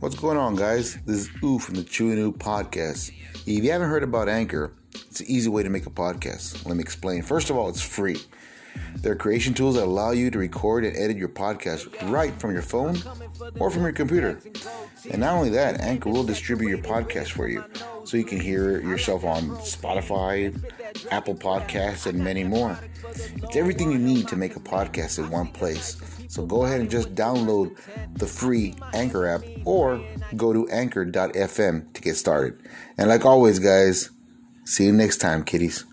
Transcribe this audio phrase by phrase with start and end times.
[0.00, 0.96] What's going on, guys?
[1.04, 3.12] This is Ooh from the Chewing Ooh podcast.
[3.46, 6.64] If you haven't heard about Anchor, it's an easy way to make a podcast.
[6.64, 7.20] Let me explain.
[7.20, 8.16] First of all, it's free.
[8.96, 12.52] There are creation tools that allow you to record and edit your podcast right from
[12.52, 12.96] your phone
[13.58, 14.40] or from your computer.
[15.10, 17.62] And not only that, Anchor will distribute your podcast for you
[18.04, 20.58] so you can hear yourself on Spotify,
[21.10, 22.78] Apple Podcasts, and many more.
[23.42, 26.00] It's everything you need to make a podcast in one place.
[26.30, 27.76] So go ahead and just download
[28.14, 30.00] the free Anchor app or
[30.36, 32.56] go to anchor.fm to get started.
[32.96, 34.10] And like always, guys,
[34.64, 35.84] see you next time, kiddies.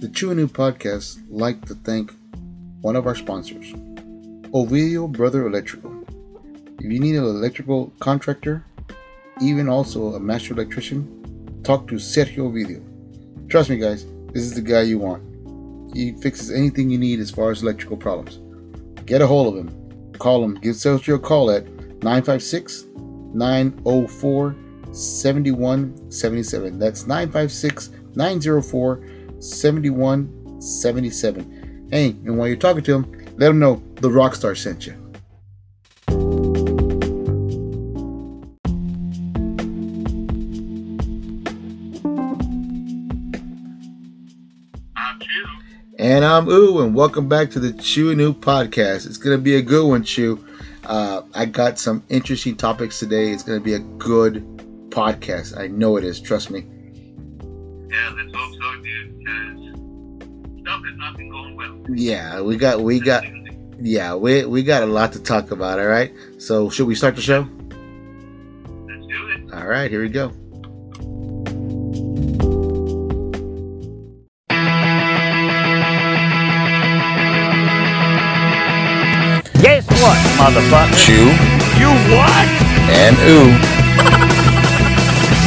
[0.00, 2.10] The Chewing New podcast like to thank
[2.80, 3.70] one of our sponsors,
[4.54, 5.92] Ovidio Brother Electrical.
[6.78, 8.64] If you need an electrical contractor,
[9.42, 12.80] even also a master electrician, talk to Sergio Ovidio.
[13.48, 15.22] Trust me, guys, this is the guy you want.
[15.94, 18.40] He fixes anything you need as far as electrical problems.
[19.04, 20.12] Get a hold of him.
[20.18, 20.54] Call him.
[20.54, 21.66] Give Sergio a call at
[22.02, 22.86] 956
[23.34, 24.56] 904
[24.92, 26.78] 7177.
[26.78, 29.08] That's 956 904
[29.40, 31.88] 7177.
[31.90, 34.94] Hey, and while you're talking to him, let him know the Rockstar sent you.
[46.12, 49.06] And I'm Ooh, and welcome back to the Chew New podcast.
[49.06, 50.44] It's going to be a good one, Chew.
[50.84, 53.30] Uh, I got some interesting topics today.
[53.30, 54.44] It's going to be a good
[54.90, 55.58] podcast.
[55.58, 56.20] I know it is.
[56.20, 56.66] Trust me.
[57.88, 61.80] Yeah, let's hope so, dude, because stuff has not been going well.
[61.88, 63.24] Yeah, we got we got
[63.80, 65.78] yeah we we got a lot to talk about.
[65.78, 66.12] All right.
[66.36, 67.48] So should we start the show?
[68.86, 69.54] Let's do it.
[69.54, 69.90] All right.
[69.90, 70.30] Here we go.
[80.42, 80.90] Motherfucker?
[80.98, 81.30] Chew
[81.78, 82.48] You what?
[82.90, 83.54] and Ooh.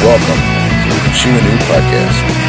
[0.00, 0.40] welcome
[0.88, 2.45] to the Chew New podcast.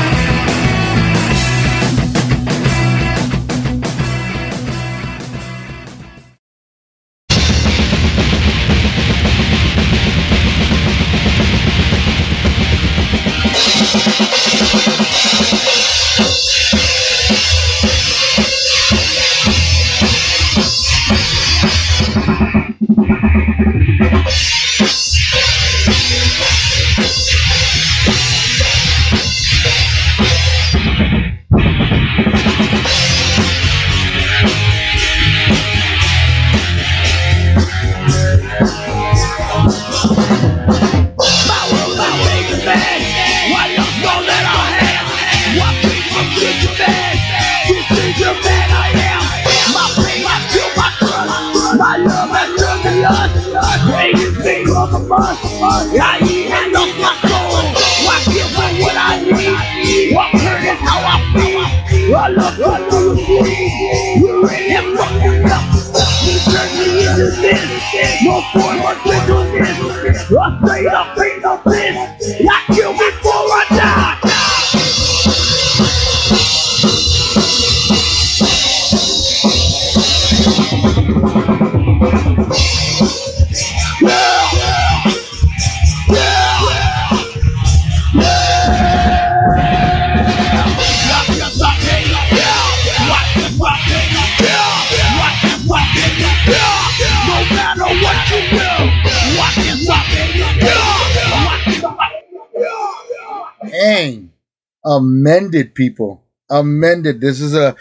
[104.86, 106.24] Amended people.
[106.50, 107.22] Amended.
[107.22, 107.76] This is a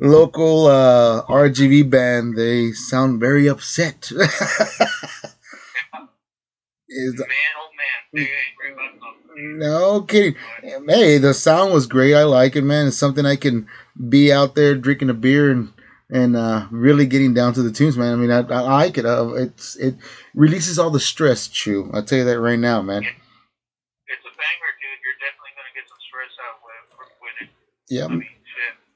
[0.00, 2.36] local uh, RGV band.
[2.36, 4.10] They sound very upset.
[4.10, 4.20] is,
[7.14, 7.28] Man,
[7.58, 9.58] oh man, they ain't great about something.
[9.58, 10.34] no kidding.
[10.88, 12.14] Hey, the sound was great.
[12.14, 12.86] I like it, man.
[12.88, 13.66] It's something I can
[14.08, 15.72] be out there drinking a beer and
[16.10, 18.12] and uh, really getting down to the tunes, man.
[18.12, 19.06] I mean, I, I like it.
[19.06, 19.94] Uh, it's it
[20.34, 21.48] releases all the stress.
[21.48, 21.90] Chew.
[21.94, 23.04] I'll tell you that right now, man
[24.24, 25.00] a banger, dude.
[25.02, 26.86] You're definitely gonna get some stress out with,
[27.20, 27.48] with it.
[27.92, 28.24] Yeah, I mean,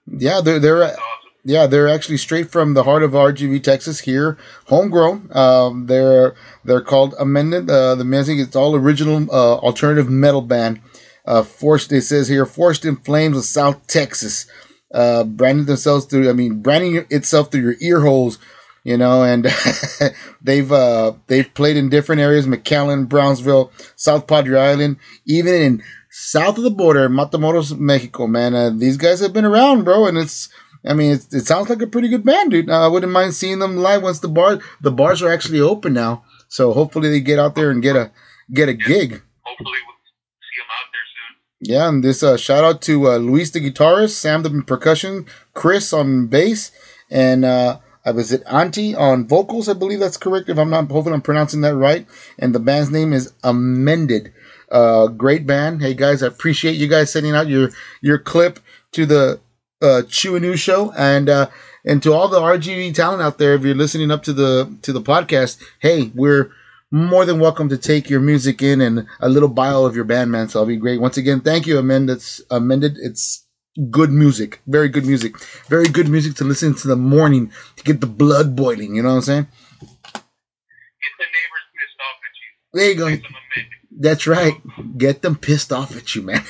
[0.07, 0.41] yeah.
[0.41, 1.03] They're they're awesome.
[1.45, 4.01] Yeah, they're actually straight from the heart of RGV, Texas.
[4.01, 5.31] Here, homegrown.
[5.37, 6.35] Um, they're
[6.65, 7.69] they're called Amended.
[7.69, 10.81] Uh, the music it's all original uh, alternative metal band.
[11.27, 14.47] Uh, forced it says here, forced in flames of South Texas.
[14.95, 16.31] Uh, branding themselves through.
[16.31, 18.39] I mean, branding itself through your ear holes
[18.87, 19.49] you know, and
[20.43, 26.57] they've uh, they've played in different areas: McAllen, Brownsville, South Padre Island, even in south
[26.57, 28.29] of the border, Matamoros, Mexico.
[28.29, 30.51] Man, uh, these guys have been around, bro, and it's.
[30.87, 32.71] I mean, it, it sounds like a pretty good band, dude.
[32.71, 35.93] Uh, I wouldn't mind seeing them live once the bar the bars are actually open
[35.93, 36.23] now.
[36.47, 38.13] So hopefully they get out there and get a
[38.55, 39.21] get a gig.
[39.43, 39.99] Hopefully, we'll
[40.47, 41.73] see them out there soon.
[41.75, 45.93] Yeah, and this uh, shout out to uh, Luis the guitarist, Sam the percussion, Chris
[45.93, 46.71] on bass,
[47.11, 49.69] and uh, I was it Auntie on vocals.
[49.69, 50.49] I believe that's correct.
[50.49, 52.07] If I'm not, hoping I'm pronouncing that right.
[52.39, 54.33] And the band's name is Amended.
[54.71, 55.83] Uh, great band.
[55.83, 57.71] Hey guys, I appreciate you guys sending out your
[58.01, 58.61] your clip
[58.93, 59.41] to the
[59.83, 61.49] uh, Ooh show, and uh,
[61.85, 63.55] and to all the RGV talent out there.
[63.55, 66.53] If you're listening up to the to the podcast, hey, we're
[66.93, 70.31] more than welcome to take your music in and a little bio of your band,
[70.31, 70.49] man.
[70.49, 71.01] So I'll be great.
[71.01, 72.23] Once again, thank you, Amended.
[72.51, 72.99] Amended.
[73.01, 73.46] It's
[73.91, 75.39] good music, very good music,
[75.69, 78.95] very good music to listen to the morning to get the blood boiling.
[78.97, 79.47] You know what I'm saying?
[80.15, 82.49] Get the neighbors pissed off at you.
[82.73, 83.29] There you go.
[83.99, 84.99] That's right.
[84.99, 86.43] Get them pissed off at you, man.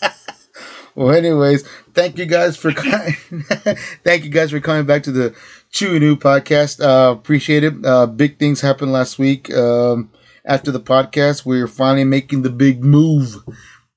[0.94, 2.72] well, anyways, thank you guys for
[4.04, 5.34] thank you guys for coming back to the
[5.70, 6.80] Chew New podcast.
[6.80, 7.74] Uh, appreciate it.
[7.84, 9.52] Uh, big things happened last week.
[9.52, 10.10] Um,
[10.44, 13.36] after the podcast, we're finally making the big move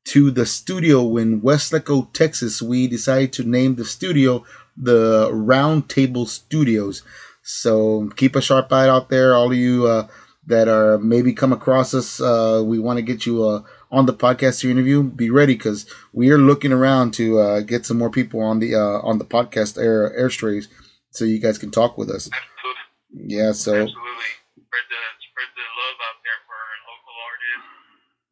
[0.05, 2.61] to the studio in Weslaco, Texas.
[2.61, 4.43] We decided to name the studio
[4.77, 7.03] the Roundtable Studios.
[7.43, 10.07] So keep a sharp eye out there, all of you uh,
[10.47, 12.19] that are maybe come across us.
[12.19, 13.61] Uh, we want to get you uh,
[13.91, 15.03] on the podcast to interview.
[15.03, 18.75] Be ready because we are looking around to uh, get some more people on the
[18.75, 20.67] uh, on the podcast air airstrays
[21.11, 22.29] so you guys can talk with us.
[22.31, 23.35] Absolutely.
[23.35, 23.51] Yeah.
[23.51, 24.31] So Absolutely.
[24.55, 26.59] Spread the spread the love out there for
[26.89, 27.69] local artists,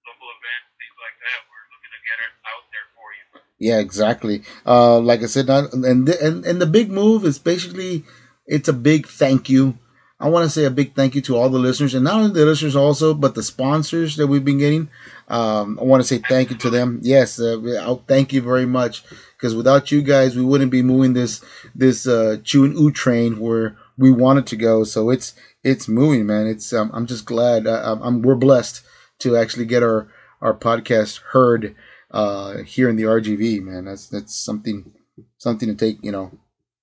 [0.08, 1.38] local events, things like that.
[1.52, 3.26] We're looking to get it out there for you.
[3.62, 4.42] Yeah, exactly.
[4.66, 8.04] Uh, like I said, not, and the, and and the big move is basically
[8.48, 9.78] it's a big thank you.
[10.20, 12.32] I want to say a big thank you to all the listeners, and not only
[12.34, 14.90] the listeners also, but the sponsors that we've been getting.
[15.28, 17.00] Um, I want to say thank you to them.
[17.04, 19.04] Yes, uh, I'll thank you very much
[19.38, 21.40] because without you guys, we wouldn't be moving this
[21.76, 24.84] this uh, Chew and Oo train where we wanted to go.
[24.84, 26.48] So it's it's moving, man.
[26.48, 27.68] It's um, I'm just glad.
[27.68, 28.82] I, I'm, I'm we're blessed
[29.20, 30.08] to actually get our
[30.42, 31.76] our podcast heard
[32.12, 33.86] uh, here in the RGV, man.
[33.86, 34.92] That's that's something
[35.38, 36.32] something to take, you know,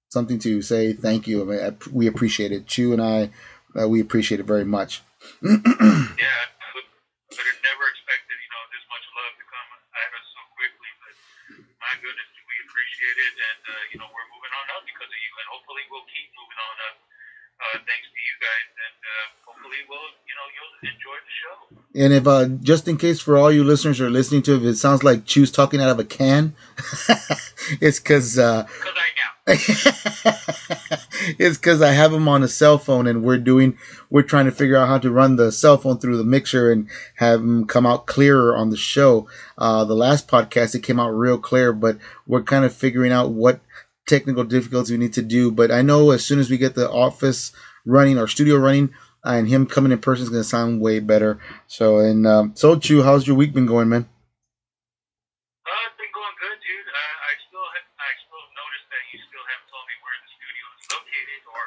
[0.09, 1.43] something to say thank you.
[1.43, 2.67] I mean, I, we appreciate it.
[2.67, 3.31] Chew and I,
[3.79, 5.03] uh, we appreciate it very much.
[6.19, 6.43] Yeah,
[6.75, 9.69] would never expected, you know, this much love to come
[10.35, 10.91] so quickly.
[10.99, 11.15] But
[11.79, 15.21] my goodness, we appreciate it, and uh, you know, we're moving on up because of
[15.21, 16.97] you, and hopefully we'll keep moving on up.
[17.59, 21.57] Uh, thanks to you guys, and uh, hopefully we'll, you know, you'll enjoy the show.
[22.05, 24.63] And if uh, just in case for all you listeners who are listening to, if
[24.63, 26.55] it sounds like Chew's talking out of a can,
[27.81, 29.39] it's because uh, Because I am.
[31.39, 33.79] it's because I have him on a cell phone and we're doing
[34.11, 36.87] we're trying to figure out how to run the cell phone through the mixer and
[37.15, 39.27] have him come out clearer on the show.
[39.57, 41.97] Uh, the last podcast it came out real clear, but
[42.27, 43.61] we're kind of figuring out what
[44.09, 45.53] technical difficulties we need to do.
[45.53, 47.53] But I know as soon as we get the office
[47.85, 48.91] running, our studio running,
[49.23, 51.39] and him coming in person is going to sound way better.
[51.69, 54.09] So and um, so Chew, how's your week been going, man?
[55.69, 56.89] Uh, it's been going good, dude.
[56.89, 60.31] Uh, I still have, I still noticed that you still haven't told me where the
[60.33, 61.63] studio is located, or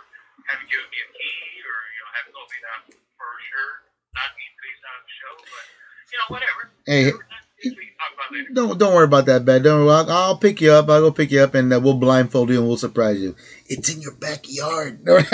[0.49, 2.79] haven't given me a key, or you know, haven't told me that
[3.15, 3.71] for sure.
[4.11, 5.65] Not being based out of the show, but
[6.11, 6.61] you know, whatever.
[6.83, 7.15] Hey,
[7.63, 8.49] we can talk about later.
[8.53, 9.63] Don't don't worry about that, bad.
[9.63, 9.85] Don't.
[9.85, 9.95] Worry.
[9.95, 10.89] I'll, I'll pick you up.
[10.89, 13.35] I'll go pick you up, and uh, we'll blindfold you and we'll surprise you.
[13.67, 15.03] It's in your backyard.
[15.05, 15.31] that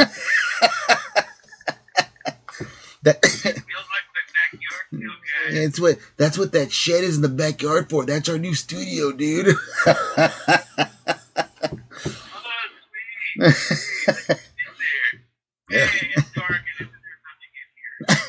[3.25, 7.89] Feels like my backyard still it's what that's what that shed is in the backyard
[7.89, 8.05] for.
[8.05, 9.55] That's our new studio, dude.
[18.10, 18.26] Oh,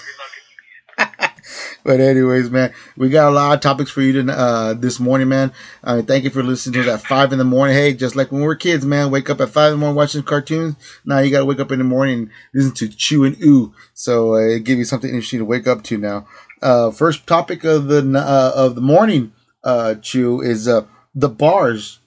[1.84, 5.28] but anyways, man, we got a lot of topics for you to, uh, this morning,
[5.28, 5.52] man.
[5.82, 7.74] Uh, thank you for listening to us at five in the morning.
[7.74, 9.96] Hey, just like when we were kids, man, wake up at five in the morning
[9.96, 10.74] watching cartoons.
[11.04, 13.74] Now you got to wake up in the morning and listen to Chew and Ooh.
[13.94, 16.26] So uh, it give you something interesting to wake up to now.
[16.60, 19.32] Uh, first topic of the uh, of the morning,
[19.64, 22.00] uh, Chew is uh, the bars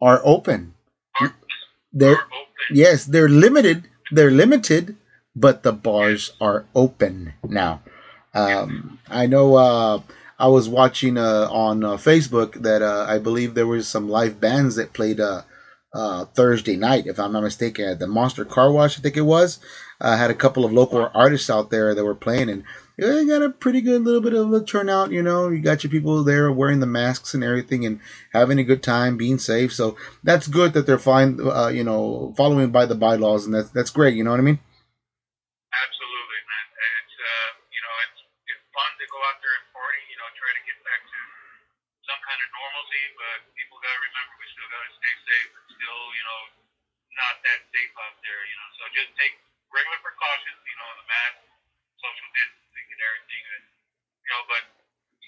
[0.00, 0.74] are open.
[1.92, 2.46] They're are open.
[2.72, 3.88] yes, they're limited.
[4.10, 4.96] They're limited,
[5.36, 7.82] but the bars are open now.
[8.34, 9.54] Um, I know.
[9.56, 10.00] Uh,
[10.38, 14.40] I was watching uh, on uh, Facebook that uh, I believe there was some live
[14.40, 15.42] bands that played uh,
[15.92, 18.98] uh, Thursday night, if I'm not mistaken, at the Monster Car Wash.
[18.98, 19.58] I think it was.
[20.00, 22.62] Uh, had a couple of local artists out there that were playing, and
[22.98, 25.10] you got a pretty good little bit of a turnout.
[25.10, 27.98] You know, you got your people there wearing the masks and everything and
[28.32, 29.72] having a good time, being safe.
[29.72, 31.38] So that's good that they're fine.
[31.74, 34.14] You know, following by the bylaws, and that's that's great.
[34.14, 34.60] You know what I mean?
[35.72, 36.66] Absolutely, man.
[37.02, 38.20] It's uh, you know, it's
[38.54, 40.00] it's fun to go out there and party.
[40.12, 41.18] You know, try to get back to
[42.06, 45.48] some kind of normalcy, but people gotta remember we still gotta stay safe.
[45.58, 46.40] It's still, you know,
[47.18, 48.40] not that safe out there.
[48.48, 48.56] You
[48.88, 49.36] know, just take
[49.68, 50.56] regular precautions.
[50.64, 51.36] You know, the mask,
[52.00, 53.44] social distancing, and everything.
[53.52, 53.64] And,
[54.24, 54.62] you know, but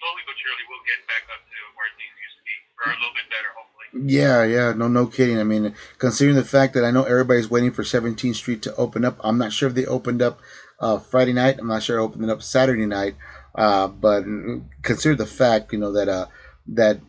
[0.01, 2.97] slowly but surely we'll get back up to where things used to be, or a
[2.97, 3.89] little bit better, hopefully.
[4.09, 5.37] Yeah, yeah, no, no kidding.
[5.37, 9.05] I mean, considering the fact that I know everybody's waiting for 17th Street to open
[9.05, 10.41] up, I'm not sure if they opened up
[10.81, 11.61] uh, Friday night.
[11.61, 13.17] I'm not sure they opened it up Saturday night.
[13.55, 14.25] Uh, but
[14.83, 16.27] consider the fact, you know, that uh,
[16.69, 17.01] that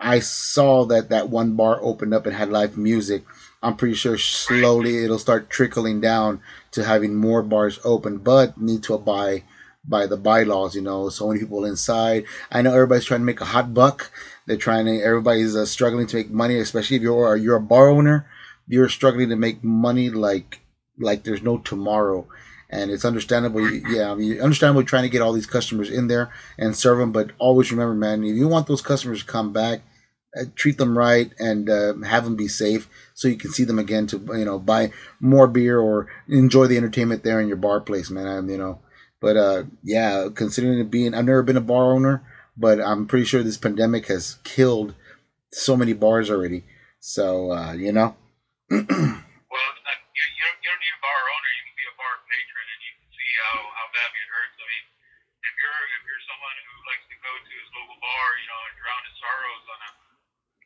[0.00, 3.24] I saw that that one bar opened up and had live music.
[3.62, 6.40] I'm pretty sure slowly it'll start trickling down
[6.72, 9.44] to having more bars open, but need to abide
[9.86, 10.74] by the bylaws.
[10.74, 12.24] You know, so many people inside.
[12.50, 14.10] I know everybody's trying to make a hot buck.
[14.46, 15.02] They're trying to.
[15.02, 18.26] Everybody's uh, struggling to make money, especially if you're you're a bar owner.
[18.66, 20.60] You're struggling to make money like
[20.98, 22.26] like there's no tomorrow.
[22.72, 24.12] And it's understandable, yeah.
[24.12, 27.32] I mean, understandable trying to get all these customers in there and serve them, but
[27.38, 29.80] always remember, man, if you want those customers to come back,
[30.54, 34.06] treat them right and uh, have them be safe so you can see them again
[34.06, 38.10] to you know buy more beer or enjoy the entertainment there in your bar place
[38.10, 38.80] man I'm, you know
[39.20, 42.22] but uh yeah considering it being i've never been a bar owner
[42.56, 44.94] but i'm pretty sure this pandemic has killed
[45.52, 46.64] so many bars already
[47.00, 48.14] so uh you know
[48.70, 48.86] Well, you
[50.62, 51.50] don't need a bar owner.
[51.58, 54.56] You can be a bar patron, and you can see how, how badly it hurts.
[54.62, 54.84] I mean,
[55.42, 58.60] if you're if you're someone who likes to go to his local bar, you know,
[58.62, 59.90] and drown his sorrows on a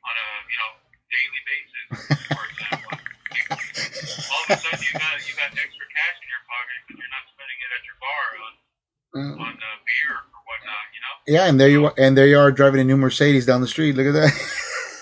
[0.04, 0.70] on a you know
[1.10, 1.86] daily basis,
[2.32, 6.78] for example, all of a sudden you got you got extra cash in your pocket
[6.84, 8.52] because you're not spending it at your bar on
[9.14, 10.84] Uh, on uh, beer or whatnot.
[10.94, 11.14] You know?
[11.30, 13.68] yeah and there you are and there you are driving a new mercedes down the
[13.70, 14.32] street look at that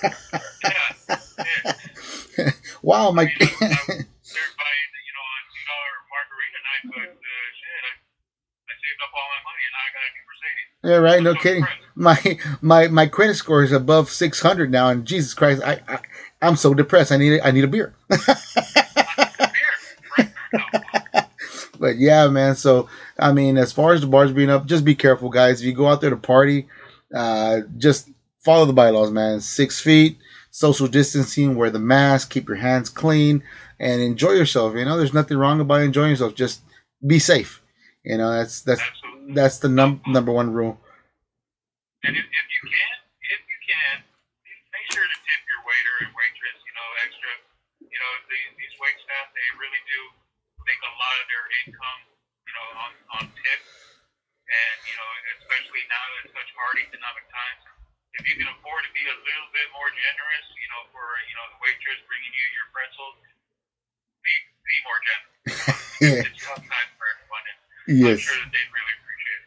[0.03, 1.17] Yeah.
[2.39, 2.51] yeah.
[2.83, 7.09] wow my I'm there buying, you know, on two dollar margarita night, but
[7.59, 7.93] shit, I,
[8.69, 10.69] I saved up all my money and now I got a new Mercedes.
[10.85, 11.65] yeah right no kidding.
[11.95, 15.99] My my my credit score is above 600 now and jesus christ i, I
[16.41, 17.13] i'm so depressed.
[17.13, 17.95] I need i need a beer.
[19.39, 19.71] Beer,
[20.19, 20.29] right?
[20.53, 20.61] No.
[21.79, 24.95] but yeah man so i mean as far as the bars being up just be
[24.95, 25.61] careful guys.
[25.61, 26.67] If you go out there to party
[27.15, 29.41] uh just follow the bylaws man.
[29.41, 30.19] Six feet
[30.51, 33.43] social distancing wear the mask keep your hands clean
[33.79, 34.75] and enjoy yourself.
[34.75, 36.35] You know there's nothing wrong about enjoying yourself.
[36.35, 36.63] Just
[37.07, 37.61] be safe.
[38.05, 38.83] You know that's that's
[39.31, 40.79] that's the num- number one rule
[42.03, 42.95] And if, if you can,
[43.31, 43.97] if you can,
[44.75, 47.33] make sure to tip your waiter and waitress, you know, extra.
[47.83, 50.01] You know, these, these wait staff, they really do
[50.67, 52.01] make a lot of their income,
[52.47, 53.71] you know, on, on tips.
[54.51, 57.63] And, you know, especially now in such hard economic times,
[58.19, 61.35] if you can afford to be a little bit more generous, you know, for, you
[61.39, 63.17] know, the waitress bringing you your pretzels,
[64.23, 64.33] be,
[64.67, 65.31] be more generous.
[66.03, 67.47] It's tough time for everyone.
[67.47, 67.59] And
[67.95, 69.02] yes I'm sure that they'd really.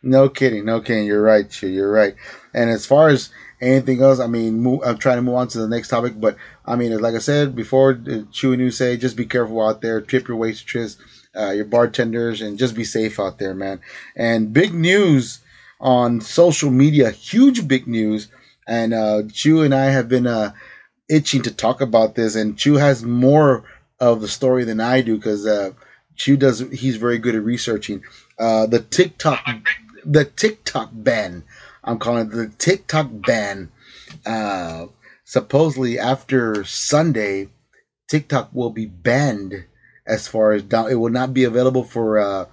[0.05, 1.07] No kidding, no kidding.
[1.07, 1.67] You're right, Chew.
[1.67, 2.15] You're right.
[2.53, 5.57] And as far as anything else, I mean, move, I'm trying to move on to
[5.57, 8.97] the next topic, but I mean, like I said before, uh, Chew and you say,
[8.97, 9.99] just be careful out there.
[10.01, 10.97] Tip your waitress,
[11.35, 13.81] uh, your bartenders, and just be safe out there, man.
[14.15, 15.39] And big news
[15.81, 18.27] on social media, huge big news.
[18.67, 20.51] And uh, Chew and I have been uh,
[21.09, 23.63] itching to talk about this, and Chew has more
[23.99, 25.71] of the story than I do because uh,
[26.15, 26.59] Chew does.
[26.59, 28.03] He's very good at researching.
[28.37, 29.39] Uh, the TikTok
[30.05, 31.43] the TikTok ban.
[31.83, 33.71] I'm calling it the TikTok ban.
[34.25, 34.87] Uh,
[35.23, 37.49] supposedly after Sunday,
[38.07, 39.65] TikTok will be banned
[40.05, 40.91] as far as down.
[40.91, 42.45] It will not be available for uh,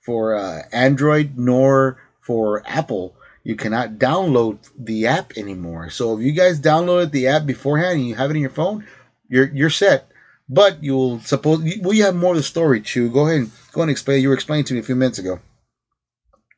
[0.00, 3.14] for uh, Android nor for Apple.
[3.44, 5.88] You cannot download the app anymore.
[5.90, 8.86] So if you guys downloaded the app beforehand and you have it in your phone,
[9.28, 10.10] you're you're set.
[10.50, 12.80] But you'll suppose we have more of the story.
[12.80, 14.22] Chew, go ahead and go and explain.
[14.22, 15.40] You were explaining to me a few minutes ago.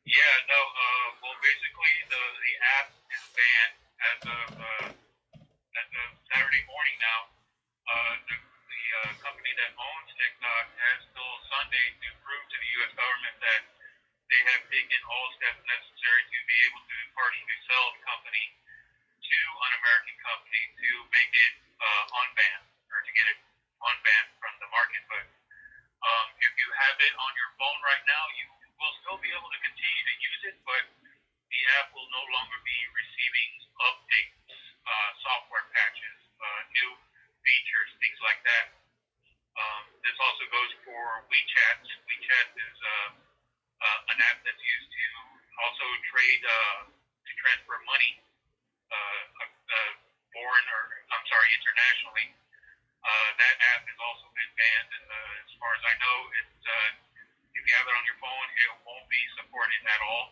[0.05, 0.59] Yeah, no.
[0.59, 4.87] Uh, well, basically, the the app is banned as of uh,
[5.57, 7.19] as of Saturday morning now.
[7.87, 12.69] Uh, the the uh, company that owns TikTok has till Sunday to prove to the
[12.81, 12.91] U.S.
[12.97, 13.61] government that
[14.31, 18.45] they have taken all steps necessary to be able to partially sell the company
[19.05, 19.39] to
[19.69, 23.39] an American company to make it uh, unbanned or to get it
[23.83, 25.01] unbanned from the market.
[25.09, 25.25] But
[26.05, 28.47] um, if you have it on your phone right now, you
[28.81, 30.83] will still be able to continue to use it, but
[31.53, 34.33] the app will no longer be receiving updates,
[34.81, 36.91] uh, software patches, uh, new
[37.45, 38.65] features, things like that.
[39.53, 41.77] Um, this also goes for WeChat.
[41.85, 43.09] WeChat is uh,
[43.85, 45.01] uh, an app that's used to
[51.81, 52.27] internationally.
[53.01, 54.91] Uh, that app has also been banned.
[54.93, 56.89] Uh, as far as I know, it's uh,
[57.57, 60.25] if you have it on your phone, it won't be supported at all.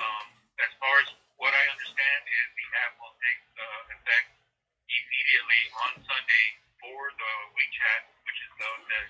[0.00, 0.26] Um,
[0.64, 4.28] as far as what I understand is the app will take uh, effect
[4.88, 6.46] immediately on Sunday
[6.80, 9.00] for the WeChat, which is the, the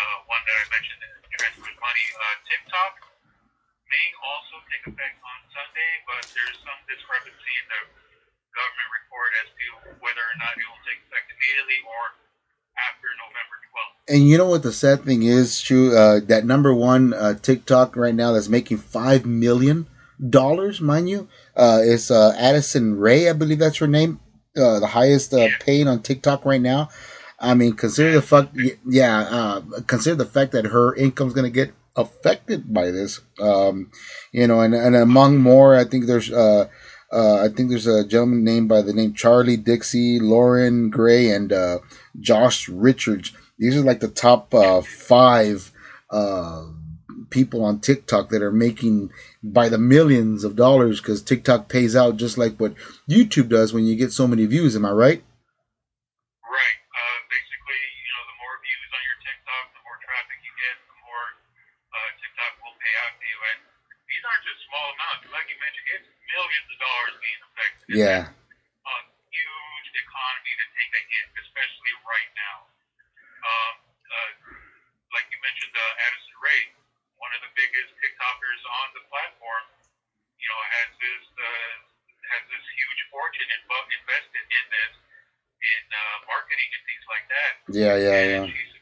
[0.00, 2.06] uh, one that I mentioned that transfers money.
[2.16, 2.92] Uh, TikTok
[3.92, 7.80] may also take effect on Sunday, but there's some discrepancy in the
[8.56, 9.66] government report as to
[10.00, 12.04] whether or not it will take effect immediately or
[12.80, 13.96] after November 12th.
[14.16, 15.94] And you know what the sad thing is, Chew?
[15.94, 19.88] Uh, that number one uh, TikTok right now that's making five million
[20.30, 24.18] dollars, mind you, uh, is uh, Addison Rae, I believe that's her name,
[24.56, 26.88] uh, the highest uh, paid on TikTok right now.
[27.38, 28.56] I mean, consider the fact,
[28.88, 33.20] yeah, uh, consider the fact that her income's gonna get affected by this.
[33.38, 33.90] Um,
[34.32, 36.68] you know, and, and among more, I think there's, uh,
[37.12, 41.52] uh, I think there's a gentleman named by the name Charlie Dixie, Loren Gray, and
[41.52, 41.80] uh,
[42.18, 43.32] Josh Richards.
[43.58, 45.72] These are like the top uh, five
[46.10, 46.66] uh,
[47.30, 49.10] people on TikTok that are making
[49.42, 52.74] by the millions of dollars because TikTok pays out just like what
[53.08, 54.76] YouTube does when you get so many views.
[54.76, 55.22] Am I right?
[56.44, 56.78] Right.
[56.92, 60.76] Uh, basically, you know, the more views on your TikTok, the more traffic you get,
[60.84, 61.26] the more
[61.96, 63.38] uh, TikTok will pay out to you.
[63.56, 63.58] And
[64.06, 65.24] these aren't just small amounts.
[65.32, 67.84] Like you mentioned, it's millions of dollars being affected.
[67.96, 68.22] Yeah.
[68.28, 68.96] a
[69.32, 72.56] huge economy to take a hit, especially right now.
[73.46, 73.74] Um,
[74.10, 74.30] uh,
[75.14, 76.66] like you mentioned, uh, Addison Rae,
[77.22, 79.64] one of the biggest TikTokers on the platform,
[80.38, 81.74] you know, has this uh,
[82.30, 84.92] has this huge fortune in, invested in this
[85.58, 87.50] in uh, marketing and things like that.
[87.74, 88.44] Yeah, yeah, and yeah.
[88.46, 88.72] she's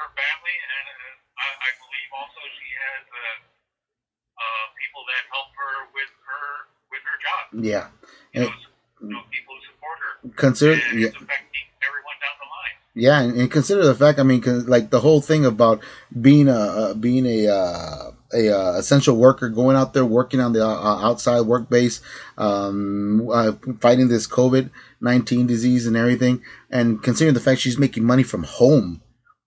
[0.00, 3.36] her family, and uh, I, I believe also she has uh,
[4.40, 6.46] uh, people that help her with her
[6.88, 7.42] with her job.
[7.60, 7.86] Yeah.
[8.32, 12.36] You know, s- you know, people who support her, consider, yeah, it's affecting everyone down
[12.40, 12.78] the line.
[12.94, 14.18] Yeah, and, and consider the fact.
[14.18, 15.80] I mean, like the whole thing about
[16.20, 20.52] being a uh, being a uh, a uh, essential worker, going out there working on
[20.52, 22.02] the uh, outside work base,
[22.36, 24.70] um, uh, fighting this COVID
[25.00, 29.00] nineteen disease and everything, and considering the fact she's making money from home,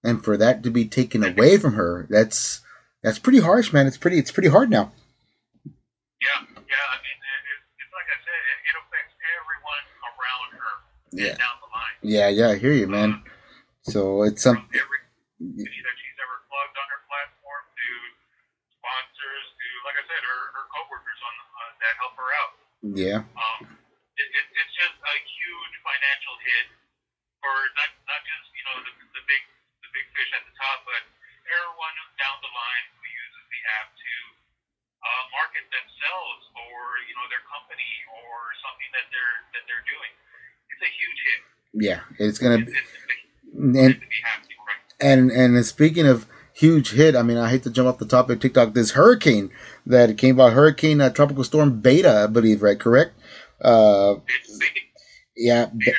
[0.04, 2.62] and for that to be taken away from her, that's
[3.03, 3.86] that's pretty harsh, man.
[3.86, 4.92] It's pretty it's pretty hard now.
[5.66, 6.86] Yeah, yeah.
[6.90, 10.74] I mean, it, it, it's like I said, it, it affects everyone around her
[11.12, 11.29] Yeah.
[11.29, 11.96] and down the line.
[12.01, 13.22] Yeah, yeah, I hear you, man.
[13.85, 15.00] So it's some every
[15.37, 17.89] that she's ever plugged on her platform to
[18.81, 22.53] sponsors to, like I said, her, her coworkers on uh, that help her out.
[22.81, 23.61] yeah, Um,
[24.17, 26.67] it, it, it's just a huge financial hit
[27.45, 29.41] for not not just you know the, the big
[29.85, 31.05] the big fish at the top, but
[31.45, 34.13] everyone down the line who uses the app to
[35.05, 40.13] uh, market themselves or you know their company or something that they're that they're doing.
[40.74, 41.41] It's a huge hit.
[41.85, 42.01] yeah.
[42.17, 43.04] It's gonna it's, it's,
[43.57, 44.00] And?
[45.00, 48.37] And and speaking of huge hit, I mean, I hate to jump off the topic
[48.37, 48.74] of TikTok.
[48.74, 49.51] This hurricane
[49.85, 52.79] that came about, Hurricane uh, Tropical Storm Beta, I believe, right?
[52.79, 53.13] Correct?
[53.61, 54.15] Uh,
[55.35, 55.94] yeah, be-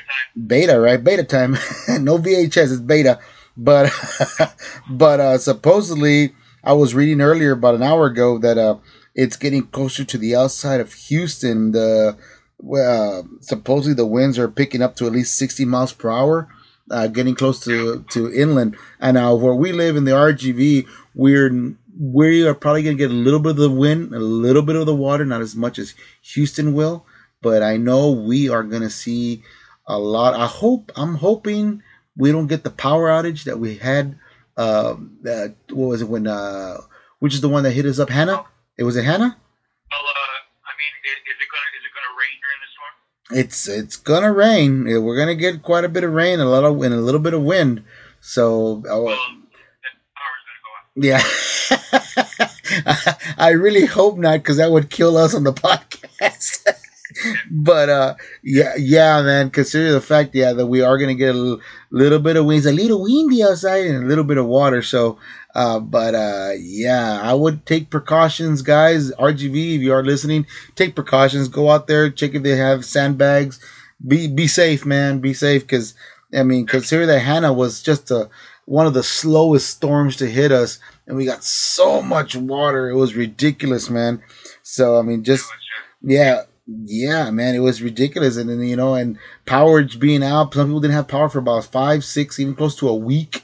[0.46, 1.02] beta, right?
[1.02, 1.52] Beta time.
[2.00, 3.20] no VHS, it's beta.
[3.56, 3.92] But
[4.90, 8.78] but uh, supposedly, I was reading earlier about an hour ago that uh,
[9.14, 11.72] it's getting closer to the outside of Houston.
[11.72, 12.16] The
[12.62, 16.48] uh, supposedly the winds are picking up to at least sixty miles per hour,
[16.90, 18.76] uh, getting close to to inland.
[19.00, 23.14] And uh, where we live in the RGV, we're we are probably gonna get a
[23.14, 25.94] little bit of the wind, a little bit of the water, not as much as
[26.34, 27.06] Houston will.
[27.42, 29.42] But I know we are gonna see
[29.86, 30.34] a lot.
[30.34, 31.82] I hope I'm hoping
[32.16, 34.18] we don't get the power outage that we had.
[34.56, 36.26] Uh, that what was it when?
[36.26, 36.78] Uh,
[37.18, 38.44] which is the one that hit us up, Hanna?
[38.76, 39.36] It was it Hanna?
[43.30, 44.84] It's it's gonna rain.
[44.84, 47.34] We're gonna get quite a bit of rain, a lot of and a little bit
[47.34, 47.82] of wind.
[48.20, 49.04] So Well,
[50.96, 51.22] the gonna go yeah,
[53.38, 56.66] I really hope not because that would kill us on the podcast.
[57.50, 59.50] but uh, yeah, yeah, man.
[59.50, 61.60] Consider the fact, yeah, that we are gonna get a little,
[61.90, 64.82] little bit of winds, a little windy outside, and a little bit of water.
[64.82, 65.18] So,
[65.56, 69.10] uh, but uh, yeah, I would take precautions, guys.
[69.12, 71.48] RGV, if you are listening, take precautions.
[71.48, 73.58] Go out there, check if they have sandbags.
[74.06, 75.20] Be be safe, man.
[75.20, 75.94] Be safe, because
[76.34, 78.28] I mean, consider that Hanna was just a
[78.66, 82.90] one of the slowest storms to hit us, and we got so much water.
[82.90, 84.22] It was ridiculous, man.
[84.62, 88.60] So I mean, just It was just yeah, yeah, man, it was ridiculous, and then
[88.60, 90.52] you know, and power being out.
[90.52, 93.42] Some people didn't have power for about five, six, even close to a week,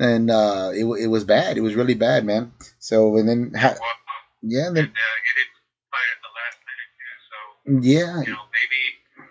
[0.00, 1.56] and uh, it it was bad.
[1.56, 2.52] It was really bad, man.
[2.80, 4.00] So and then ha- well,
[4.40, 8.80] yeah, then and, uh, it expired at yeah, you know maybe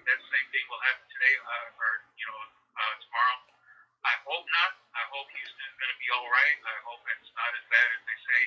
[0.06, 2.40] that same thing will happen today uh, or you know
[2.78, 3.38] uh, tomorrow.
[4.06, 4.72] I hope not.
[4.94, 6.58] I hope Houston's going to be all right.
[6.62, 8.42] I hope it's not as bad as they say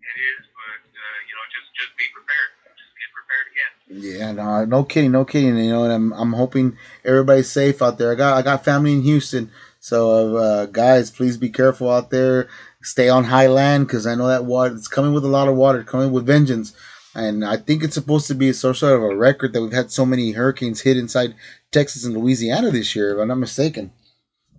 [0.00, 2.50] it is, but uh, you know just just be prepared.
[2.72, 3.72] Just get prepared again.
[3.90, 5.60] Yeah, no, no kidding, no kidding.
[5.60, 8.10] You know, and I'm I'm hoping everybody's safe out there.
[8.10, 12.48] I got I got family in Houston so uh, guys, please be careful out there.
[12.82, 15.56] Stay on high land because I know that water it's coming with a lot of
[15.56, 16.74] water, coming with vengeance.
[17.14, 19.90] And I think it's supposed to be some sort of a record that we've had
[19.90, 21.34] so many hurricanes hit inside
[21.72, 23.90] Texas and Louisiana this year, if I'm not mistaken.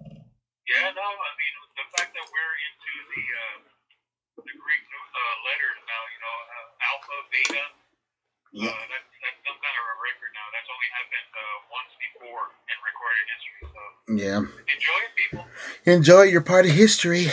[0.01, 3.57] Yeah, no, I mean the fact that we're into the uh,
[4.41, 7.63] the Greek uh, letters now, you know, uh, alpha, beta.
[8.51, 8.73] Yeah.
[8.73, 10.47] Uh, that's that's some kind of a record now.
[10.51, 12.43] That's only happened uh, once before
[13.27, 13.69] history.
[14.07, 14.37] So Yeah.
[14.37, 15.45] enjoy it, people.
[15.85, 17.27] Enjoy your part of history.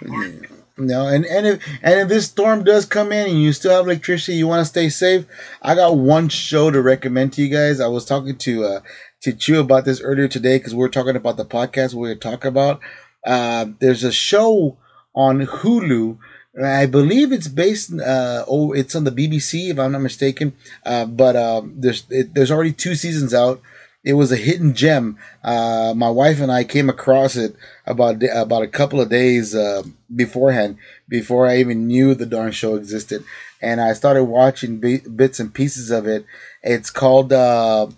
[0.78, 3.84] no, and and if and if this storm does come in and you still have
[3.86, 5.24] electricity, you want to stay safe.
[5.62, 7.80] I got one show to recommend to you guys.
[7.80, 8.80] I was talking to uh
[9.22, 12.14] to Chew about this earlier today because we are talking about the podcast we were
[12.14, 12.78] talking about.
[13.24, 14.76] Uh, there's a show
[15.14, 16.16] on Hulu.
[16.62, 17.92] I believe it's based.
[17.92, 20.54] Uh, oh, it's on the BBC if I'm not mistaken.
[20.84, 23.60] Uh, but um, there's it, there's already two seasons out.
[24.04, 25.18] It was a hidden gem.
[25.42, 29.82] Uh, my wife and I came across it about about a couple of days uh,
[30.14, 33.24] beforehand, before I even knew the darn show existed,
[33.60, 36.24] and I started watching bi- bits and pieces of it.
[36.62, 37.88] It's called uh,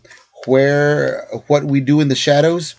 [0.46, 2.74] "Where What We Do in the Shadows."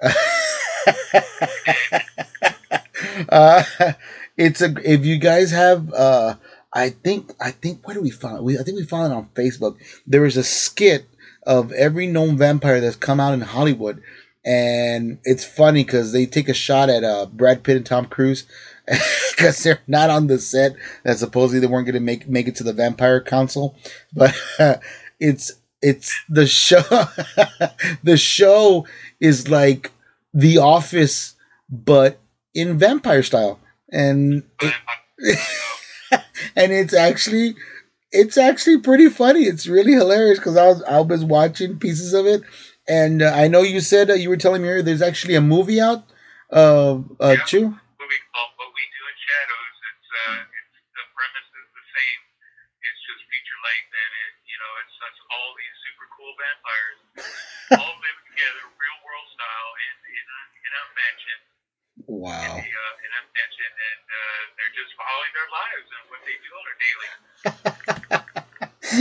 [4.38, 6.36] it's a if you guys have uh,
[6.72, 9.28] I think I think where do we find we I think we found it on
[9.34, 9.76] Facebook.
[10.06, 11.06] There is a skit
[11.42, 14.00] of every known vampire that's come out in Hollywood,
[14.44, 18.44] and it's funny because they take a shot at uh, Brad Pitt and Tom Cruise
[18.86, 22.56] because they're not on the set that supposedly they weren't going to make make it
[22.56, 23.76] to the Vampire Council,
[24.14, 24.34] but
[25.18, 26.82] it's it's the show.
[28.04, 28.86] the show
[29.18, 29.90] is like
[30.32, 31.34] The Office,
[31.68, 32.20] but
[32.54, 33.58] in vampire style,
[33.92, 34.74] and it,
[36.56, 37.54] and it's actually
[38.12, 39.42] it's actually pretty funny.
[39.42, 42.42] It's really hilarious because I was I was watching pieces of it,
[42.88, 45.40] and uh, I know you said uh, you were telling me earlier there's actually a
[45.40, 46.04] movie out.
[46.52, 47.44] Uh, uh, Yeah.
[47.46, 47.60] Chew?
[47.64, 48.50] movie called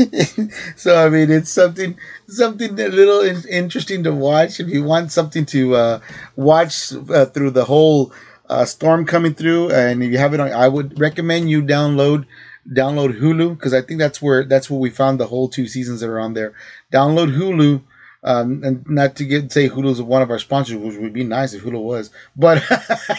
[0.76, 5.12] so I mean, it's something something a little in, interesting to watch if you want
[5.12, 6.00] something to uh,
[6.36, 8.14] watch uh, through the whole
[8.50, 9.72] uh, storm coming through.
[9.72, 12.26] And if you have it on, I would recommend you download
[12.72, 16.02] download Hulu because I think that's where that's where we found the whole two seasons
[16.02, 16.54] that are on there.
[16.92, 17.82] Download Hulu.
[18.24, 21.54] Um, and not to get say Hulu's one of our sponsors, which would be nice
[21.54, 22.62] if Hulu was, but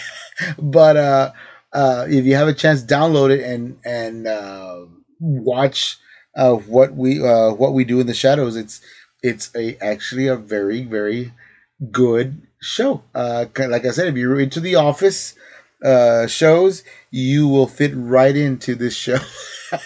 [0.59, 1.33] but uh,
[1.73, 4.81] uh, if you have a chance, download it and and uh,
[5.21, 5.99] watch
[6.39, 8.57] uh, what we uh, what we do in the shadows.
[8.57, 8.81] It's
[9.23, 11.33] it's a actually a very very
[11.91, 13.03] good show.
[13.15, 15.35] Uh, like I said, if you're into the Office
[15.85, 19.19] uh, shows, you will fit right into this show.
[19.73, 19.79] Yeah.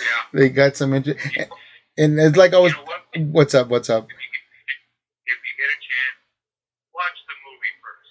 [0.32, 1.18] they got some interest,
[1.98, 2.72] and it's like I was.
[2.72, 3.00] you know what?
[3.34, 3.68] What's up?
[3.68, 4.06] What's up?
[4.06, 6.16] If you, get, if you get a chance,
[6.94, 8.10] watch the movie first.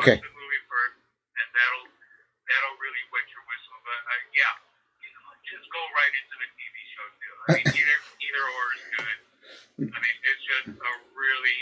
[0.00, 0.16] Okay.
[0.16, 0.96] Watch the movie first,
[1.36, 1.86] and that'll
[2.46, 3.78] that'll really wet your whistle.
[3.82, 4.54] But uh, yeah,
[5.02, 7.35] you know, just go right into the TV show too.
[7.48, 9.18] I mean, either either or is good.
[9.92, 11.60] I mean, it's just a really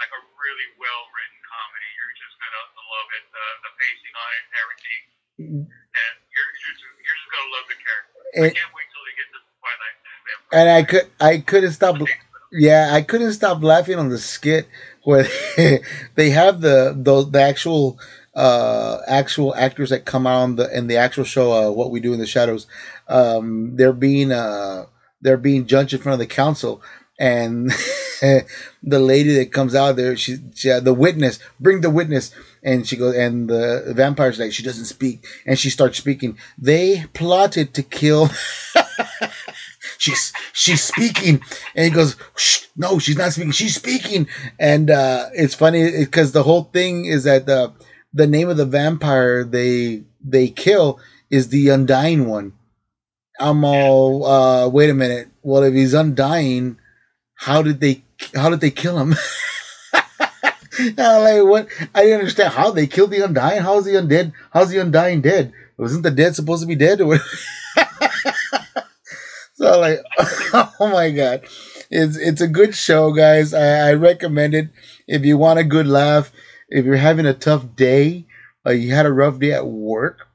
[0.00, 1.88] like a really well written comedy.
[2.00, 3.24] You're just gonna love it.
[3.32, 5.00] The the pacing on it, and everything,
[5.96, 8.12] and you're you're just, you're just gonna love the character.
[8.34, 9.96] I can't wait till they get to Twilight.
[10.52, 11.96] and I could I couldn't stop.
[12.52, 14.66] Yeah, I couldn't stop laughing on the skit
[15.04, 15.24] where
[16.14, 17.98] they have the the, the actual
[18.34, 22.00] uh actual actors that come out on the in the actual show uh what we
[22.00, 22.66] do in the shadows
[23.08, 24.84] um they're being uh
[25.22, 26.82] they're being judged in front of the council
[27.18, 27.70] and
[28.20, 32.34] the lady that comes out there she, she the witness bring the witness.
[32.64, 35.26] And she goes and the vampire's like she doesn't speak.
[35.46, 36.38] And she starts speaking.
[36.58, 38.30] They plotted to kill
[39.98, 41.40] she's she's speaking.
[41.74, 42.16] And he goes
[42.76, 43.52] no she's not speaking.
[43.52, 44.28] She's speaking.
[44.58, 47.72] And uh it's funny because the whole thing is that the
[48.14, 52.52] the name of the vampire they they kill is the undying one
[53.42, 55.28] i'm all uh wait a minute.
[55.42, 56.78] Well if he's undying
[57.34, 58.02] how did they
[58.34, 59.14] how did they kill him?
[60.78, 61.68] I'm like what?
[61.94, 63.62] I didn't understand how they killed the undying.
[63.62, 64.32] How's the undead?
[64.52, 65.52] How's the undying dead?
[65.76, 67.00] Wasn't the dead supposed to be dead?
[67.00, 67.18] Or
[69.54, 71.42] so like oh my god.
[71.90, 73.52] It's it's a good show guys.
[73.52, 74.70] I, I recommend it.
[75.06, 76.32] If you want a good laugh
[76.72, 78.24] if you're having a tough day,
[78.66, 80.26] uh, you had a rough day at work,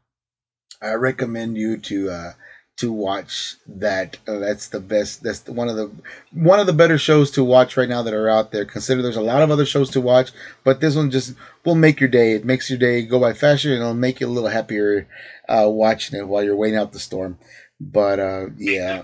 [0.82, 2.32] I recommend you to uh,
[2.78, 4.18] to watch that.
[4.28, 5.24] Uh, that's the best.
[5.24, 5.92] That's the, one of the
[6.32, 8.66] one of the better shows to watch right now that are out there.
[8.66, 10.32] Consider there's a lot of other shows to watch,
[10.64, 11.36] but this one just
[11.66, 12.34] will make your day.
[12.34, 15.08] It makes your day go by faster, and it'll make you a little happier
[15.50, 17.38] uh, watching it while you're waiting out the storm.
[17.80, 19.04] But uh, yeah.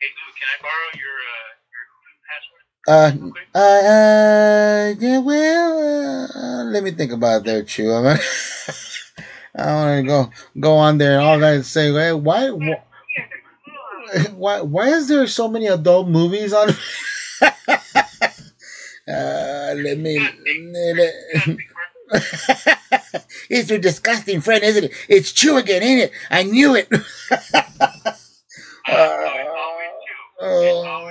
[0.00, 1.50] Hey, Lou, can I borrow your uh,
[2.86, 3.32] your password?
[3.54, 7.92] Uh, uh, uh, yeah, well, uh, let me think about it there, Chew.
[9.56, 12.82] I want to go go on there and all that and say, hey, why, why,
[14.34, 16.70] why, why is there so many adult movies on?
[19.08, 20.18] uh, let me.
[20.18, 21.14] Let,
[23.50, 24.92] it's your disgusting friend, isn't it?
[25.08, 26.12] It's Chew again, ain't it?
[26.30, 26.88] I knew it.
[30.40, 31.08] Oh,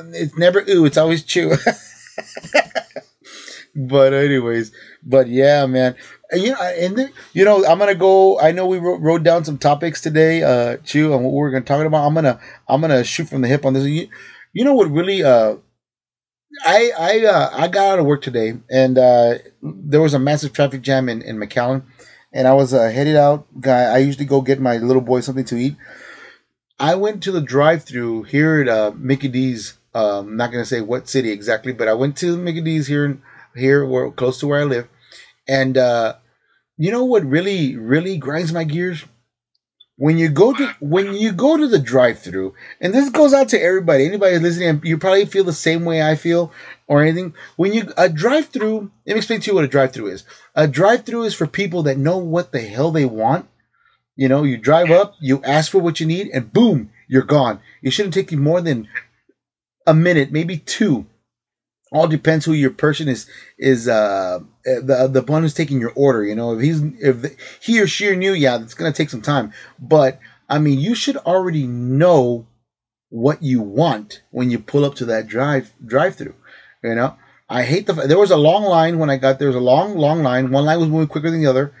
[0.00, 1.54] um, it's never ooh, it's always chew.
[3.74, 5.94] but anyways, but yeah, man.
[6.30, 8.38] And, You know, and then, you know, I'm gonna go.
[8.40, 11.64] I know we wrote, wrote down some topics today, uh, Chew, and what we're gonna
[11.64, 12.06] talk about.
[12.06, 13.84] I'm gonna I'm gonna shoot from the hip on this.
[13.84, 14.08] You,
[14.52, 15.56] you know what really uh
[16.64, 20.52] I I uh, I got out of work today, and uh, there was a massive
[20.52, 21.82] traffic jam in, in McAllen,
[22.32, 23.46] and I was uh, headed out.
[23.60, 25.76] Guy, I usually go get my little boy something to eat.
[26.78, 29.78] I went to the drive-through here at uh, Mickey D's.
[29.94, 33.04] Um, I'm not gonna say what city exactly, but I went to Mickey D's here
[33.04, 33.22] in
[33.54, 34.88] here, where close to where I live,
[35.48, 36.14] and uh,
[36.76, 39.04] you know what really really grinds my gears
[39.98, 43.60] when you go to when you go to the drive-through, and this goes out to
[43.60, 46.52] everybody, anybody listening, you probably feel the same way I feel
[46.86, 47.34] or anything.
[47.56, 50.24] When you a drive-through, let me explain to you what a drive-through is.
[50.54, 53.48] A drive-through is for people that know what the hell they want.
[54.16, 57.60] You know, you drive up, you ask for what you need, and boom, you're gone.
[57.82, 58.88] It shouldn't take you more than
[59.86, 61.06] a minute, maybe two.
[61.96, 63.26] All depends who your person is
[63.58, 66.22] is uh the the one who's taking your order.
[66.24, 67.16] You know, if he's if
[67.62, 69.52] he or she knew, yeah, it's gonna take some time.
[69.78, 72.46] But I mean, you should already know
[73.08, 76.34] what you want when you pull up to that drive drive through.
[76.84, 77.16] You know,
[77.48, 79.96] I hate the there was a long line when I got there was a long
[79.96, 80.50] long line.
[80.50, 81.74] One line was moving quicker than the other,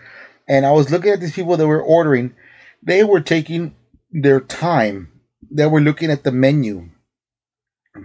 [0.48, 2.34] and I was looking at these people that were ordering.
[2.82, 3.74] They were taking
[4.10, 5.12] their time.
[5.50, 6.90] They were looking at the menu,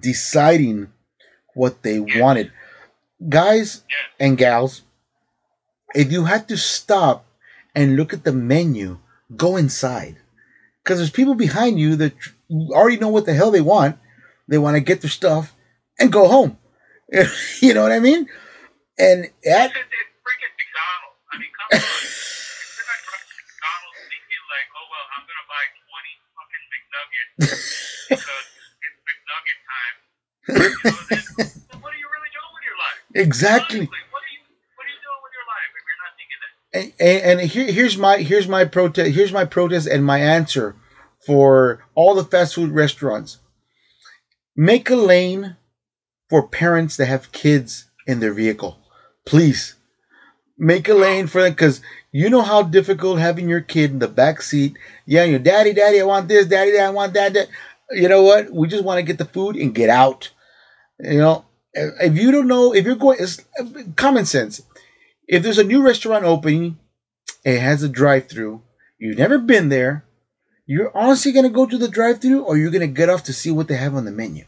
[0.01, 0.91] deciding
[1.53, 2.51] what they wanted.
[3.29, 3.83] Guys
[4.19, 4.83] and gals,
[5.93, 7.25] if you had to stop
[7.75, 8.97] and look at the menu,
[9.35, 10.17] go inside.
[10.83, 12.13] Because there's people behind you that
[12.71, 13.97] already know what the hell they want.
[14.47, 15.55] They want to get their stuff
[15.99, 16.57] and go home.
[17.61, 18.27] you know what I mean?
[18.99, 21.19] And at, It's, it's freaking McDonald's.
[21.31, 21.79] I mean, come on.
[21.79, 27.31] If you're not driving McDonald's thinking like, oh well, I'm gonna buy 20 fucking McNuggets
[28.09, 28.45] because
[28.83, 29.95] it's McNugget time.
[30.51, 33.00] You know, then, then what are you really doing with your life?
[33.15, 33.79] Exactly.
[33.79, 34.39] Honestly, what are you
[34.75, 37.21] what are you doing with your life if you're not thinking that?
[37.21, 40.75] and, and, and here, here's my here's my protest here's my protest and my answer
[41.25, 43.37] for all the fast food restaurants.
[44.55, 45.55] Make a lane
[46.29, 48.77] for parents that have kids in their vehicle.
[49.25, 49.75] Please.
[50.57, 54.07] Make a lane for them because you know how difficult having your kid in the
[54.07, 57.47] back seat yeah your daddy daddy i want this daddy, daddy i want that, that
[57.91, 58.51] you know what?
[58.51, 60.29] We just want to get the food and get out.
[60.99, 63.37] You know if you don't know if you're going it's
[63.95, 64.61] common sense
[65.27, 66.77] if there's a new restaurant opening,
[67.45, 68.61] it has a drive-through.
[68.99, 70.03] You've never been there.
[70.67, 73.67] You're honestly gonna go to the drive-through, or you're gonna get off to see what
[73.67, 74.45] they have on the menu.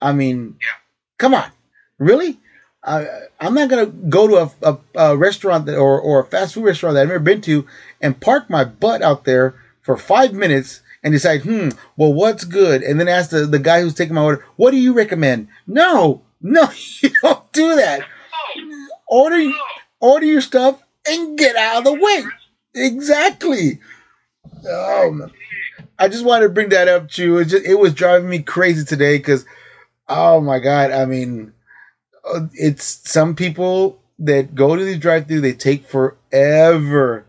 [0.00, 0.68] I mean, Yeah.
[1.18, 1.50] come on,
[1.98, 2.38] really?
[2.84, 3.04] Uh,
[3.40, 4.78] I'm not gonna go to a, a,
[5.12, 7.66] a restaurant that, or or a fast food restaurant that I've never been to
[8.00, 12.82] and park my butt out there for five minutes and decide, hmm, well, what's good,
[12.82, 15.48] and then ask the, the guy who's taking my order, what do you recommend?
[15.66, 16.68] No, no,
[17.00, 18.06] you don't do that
[19.12, 19.52] order
[20.00, 22.24] order your stuff and get out of the way.
[22.74, 23.80] Exactly.
[24.62, 25.30] Man.
[25.98, 27.38] I just wanted to bring that up to you.
[27.38, 29.44] It just it was driving me crazy today because,
[30.08, 30.90] oh my god!
[30.90, 31.52] I mean,
[32.24, 35.42] uh, it's some people that go to the drive-through.
[35.42, 37.26] They take forever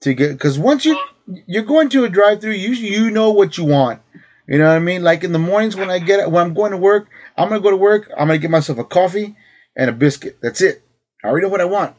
[0.00, 3.64] to get because once you you're going to a drive-through, you you know what you
[3.64, 4.00] want.
[4.46, 5.02] You know what I mean?
[5.02, 7.70] Like in the mornings when I get when I'm going to work, I'm gonna go
[7.70, 8.10] to work.
[8.10, 9.36] I'm gonna get myself a coffee
[9.76, 10.38] and a biscuit.
[10.42, 10.82] That's it.
[11.24, 11.94] I already know what I want.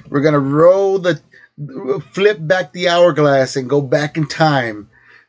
[0.10, 1.20] We're gonna roll the,
[2.12, 4.88] flip back the hourglass and go back in time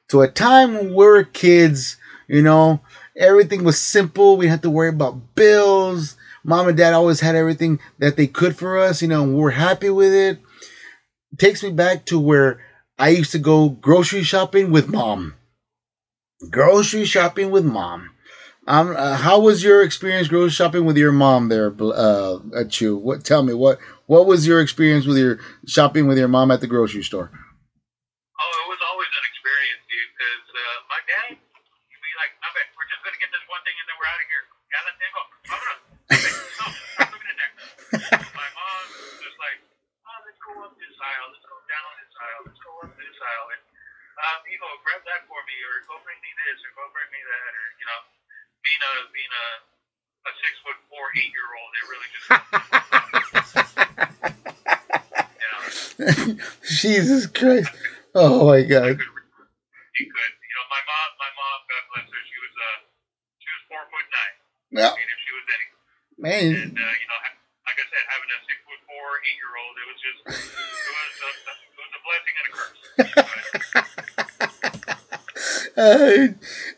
[0.09, 1.97] to a time when we were kids.
[2.29, 2.81] You know,
[3.16, 4.37] everything was simple.
[4.37, 6.16] We have to worry about bills.
[6.45, 9.01] Mom and dad always had everything that they could for us.
[9.03, 10.38] You know, and we we're happy with it.
[11.38, 12.59] Takes me back to where
[12.99, 15.35] I used to go grocery shopping with mom.
[16.51, 18.11] Grocery shopping with mom.
[18.69, 22.97] Um, uh, how was your experience grocery shopping with your mom there, uh, at you?
[22.97, 23.23] What?
[23.25, 23.79] Tell me what.
[24.07, 27.27] What was your experience with your shopping with your mom at the grocery store?
[27.35, 30.11] Oh, it was always an experience, dude.
[30.14, 33.59] Because uh, my dad, he'd be like, "No, bet, we're just gonna get this one
[33.66, 35.23] thing and then we're out of here." Ya la tengo.
[35.51, 35.81] Vámonos.
[36.07, 37.53] No, stop looking in there.
[38.38, 39.59] My mom was just like,
[40.07, 41.27] "Oh, let's go up this aisle.
[41.35, 42.40] Let's go down this aisle.
[42.47, 43.62] Let's go up this aisle." And
[44.23, 47.11] um, you know, grab that for me, or go bring me this, or go bring
[47.11, 48.01] me that, or you know,
[48.62, 49.47] being a being a
[50.27, 52.31] a six foot four eight year old, it really just.
[55.37, 56.37] you know,
[56.77, 57.73] Jesus Christ!
[58.15, 58.97] Oh my God!
[59.97, 60.33] he could.
[60.37, 62.79] You know, my mom, my mom, God bless her, she was uh,
[63.41, 64.35] she was four foot nine.
[64.77, 65.67] Yeah, I mean, if she was any,
[66.21, 66.49] man.
[66.53, 67.19] and uh, you know,
[67.65, 70.93] like I said, having a six foot four, eight year old, it was just, it
[70.93, 72.81] was, a, it was a blessing and a curse.
[75.77, 76.29] Uh,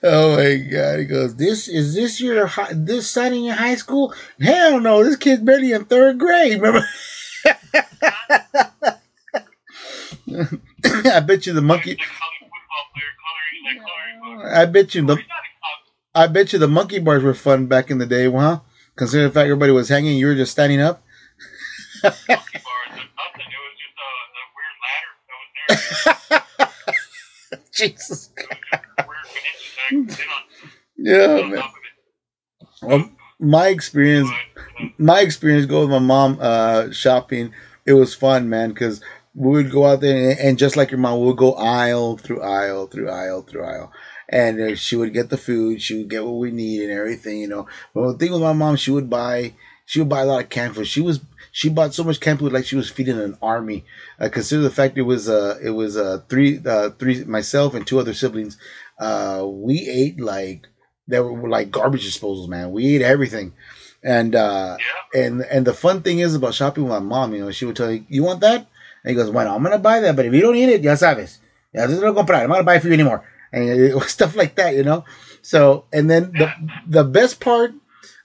[0.02, 0.98] oh my god!
[0.98, 4.12] He goes, "This is this your hi- this son in your high school?
[4.40, 5.04] Hell no!
[5.04, 6.60] This kid's barely in third grade.
[6.60, 6.82] Remember?
[11.16, 11.90] I bet you the monkey.
[11.90, 14.52] like college football player, coloring, like coloring book.
[14.56, 15.16] I bet you the.
[15.16, 15.84] He's not in college.
[16.14, 18.60] I bet you the monkey bars were fun back in the day, huh?
[18.96, 21.02] Considering the fact everybody was hanging, you were just standing up.
[22.02, 22.40] Monkey bars
[22.90, 23.48] and nothing.
[23.48, 26.70] It was just a, a weird ladder that was
[27.50, 27.62] there.
[27.72, 28.30] Jesus.
[28.36, 30.42] It was just a weird connection that I could sit on,
[30.96, 31.58] Yeah, man.
[31.60, 31.88] top of it.
[32.82, 37.52] Well, my experience uh, my experience go with my mom uh shopping
[37.86, 39.00] it was fun man because
[39.38, 42.16] we would go out there and, and just like your mom we would go aisle
[42.16, 43.92] through aisle through aisle through aisle.
[44.28, 47.38] And uh, she would get the food she would get what we need and everything
[47.38, 47.66] you know.
[47.94, 49.54] But the thing with my mom she would buy
[49.86, 50.86] she would buy a lot of canned food.
[50.86, 51.20] She was
[51.52, 53.84] she bought so much canned food like she was feeding an army.
[54.20, 57.86] Uh, consider the fact it was uh it was uh three uh three myself and
[57.86, 58.58] two other siblings
[58.98, 60.66] uh we ate like
[61.06, 62.72] they were like garbage disposals man.
[62.72, 63.54] We ate everything.
[64.02, 64.76] And uh
[65.14, 65.22] yeah.
[65.22, 67.76] and and the fun thing is about shopping with my mom, you know, she would
[67.76, 68.66] tell you, "You want that?"
[69.04, 70.94] And he goes, "Bueno, I'm gonna buy that, but if you don't eat it, ya
[70.94, 71.38] sabes,
[71.72, 72.42] ya sabes lo comprar.
[72.42, 75.04] I'm not gonna buy it for you anymore." And stuff like that, you know.
[75.42, 76.52] So, and then the
[76.86, 77.72] the best part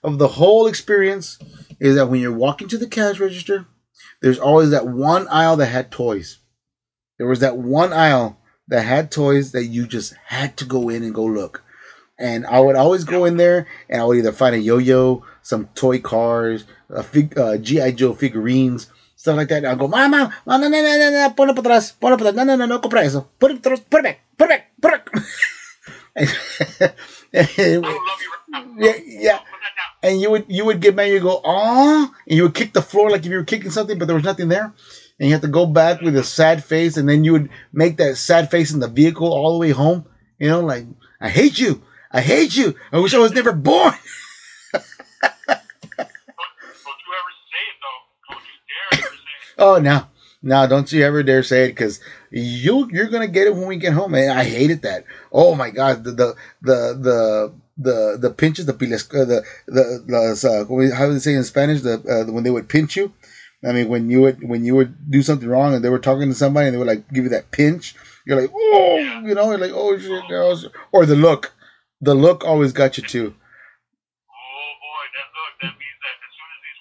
[0.03, 1.39] of the whole experience
[1.79, 3.65] is that when you're walking to the cash register,
[4.21, 6.39] there's always that one aisle that had toys.
[7.17, 11.03] There was that one aisle that had toys that you just had to go in
[11.03, 11.63] and go look.
[12.17, 15.67] And I would always go in there and I would either find a yo-yo, some
[15.75, 18.89] toy cars, a fig, uh, GI Joe figurines,
[19.23, 19.59] stuff like that.
[19.59, 22.31] And I'll go, mama, no, no, no, no, no, no, ponlo para atrás, ponlo para
[22.31, 24.71] atrás, no, no, no, no, compra eso, put it, put it back, put it back,
[24.81, 26.95] put it back.
[28.77, 29.39] Yeah, yeah.
[30.03, 32.81] And you would you would get mad, you go, oh, and you would kick the
[32.81, 34.73] floor like if you were kicking something, but there was nothing there.
[35.19, 37.95] And you have to go back with a sad face, and then you would make
[37.97, 40.05] that sad face in the vehicle all the way home.
[40.37, 40.85] You know, like,
[41.21, 41.81] I hate you.
[42.11, 42.75] I hate you.
[42.91, 43.93] I wish I was never born.
[44.73, 44.83] Don't,
[46.83, 48.01] don't you ever say it though.
[48.27, 49.52] Don't you dare ever say it.
[49.65, 50.07] Oh no,
[50.41, 50.67] no!
[50.67, 52.01] Don't you ever dare say it because
[52.31, 54.13] you you're gonna get it when we get home.
[54.13, 55.05] And I hated that.
[55.31, 60.03] Oh my god, the the the the the, the pinches, the piles, uh, the the
[60.05, 61.79] the uh, how do they say in Spanish?
[61.79, 63.13] The uh, when they would pinch you.
[63.65, 66.27] I mean, when you would when you would do something wrong and they were talking
[66.27, 67.95] to somebody and they would like give you that pinch,
[68.25, 71.53] you're like, oh, you know, you're like, oh shit, or the look,
[72.01, 73.33] the look always got you too.
[74.27, 76.79] Oh boy, that look, that means that as soon as these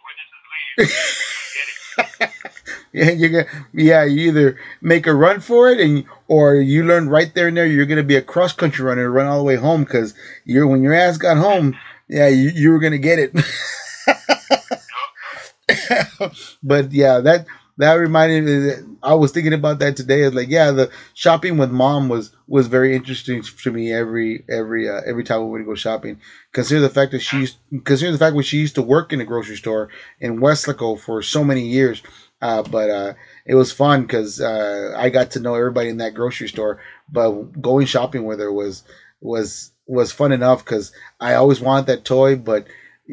[0.89, 2.52] witnesses leave,
[3.15, 7.35] you're gonna yeah, you either make a run for it, and or you learn right
[7.35, 9.57] there and there you're gonna be a cross country runner, and run all the way
[9.57, 10.15] home because
[10.45, 11.77] you're when your ass got home,
[12.09, 13.33] yeah, you, you were gonna get it.
[16.63, 17.47] but yeah, that
[17.79, 18.59] that reminded me.
[18.59, 20.23] That I was thinking about that today.
[20.23, 24.89] It's like, yeah, the shopping with mom was was very interesting to me every every
[24.89, 26.21] uh, every time we to go shopping.
[26.53, 29.21] Consider the fact that she used, consider the fact when she used to work in
[29.21, 29.89] a grocery store
[30.21, 32.03] in Weslaco for so many years.
[32.43, 33.15] Uh, but uh,
[33.47, 36.81] it was fun because uh, I got to know everybody in that grocery store.
[37.09, 38.83] But going shopping with her was
[39.21, 40.91] was was fun enough because
[41.21, 42.67] I always wanted that toy, but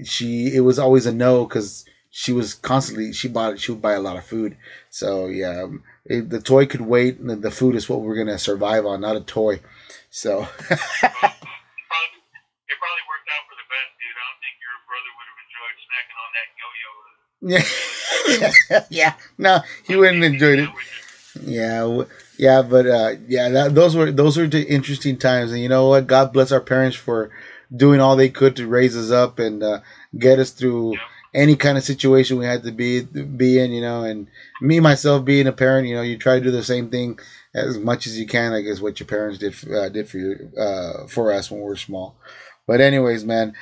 [0.03, 3.93] she it was always a no because she was constantly she bought she would buy
[3.93, 4.57] a lot of food.
[4.89, 7.19] So yeah, um, it, the toy could wait.
[7.19, 9.61] And the food is what we're gonna survive on, not a toy.
[10.09, 10.73] So it probably,
[13.05, 14.09] worked out for the best, dude.
[14.09, 17.18] I don't think your brother would have enjoyed snacking on that yo-yo.
[17.41, 17.63] Yeah,
[18.89, 19.13] yeah.
[19.37, 20.69] No, he wouldn't enjoy it.
[21.41, 22.05] Yeah, w-
[22.37, 25.87] yeah, but uh, yeah, that, those were those were the interesting times, and you know
[25.89, 26.07] what?
[26.07, 27.29] God bless our parents for
[27.75, 29.79] doing all they could to raise us up and uh,
[30.17, 30.95] get us through
[31.33, 33.71] any kind of situation we had to be be in.
[33.71, 34.27] You know, and
[34.61, 37.19] me myself being a parent, you know, you try to do the same thing
[37.53, 38.53] as much as you can.
[38.53, 41.65] I guess what your parents did uh, did for you uh, for us when we
[41.67, 42.15] were small.
[42.67, 43.53] But anyways, man.